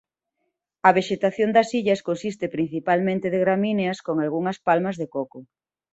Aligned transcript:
A 0.87 0.89
vexetación 0.97 1.49
das 1.55 1.69
illas 1.79 2.03
consiste 2.07 2.45
principalmente 2.55 3.27
de 3.33 3.39
gramíneas 3.45 3.97
con 4.05 4.15
algunhas 4.23 4.57
palmas 4.67 4.95
de 5.01 5.07
coco. 5.15 5.39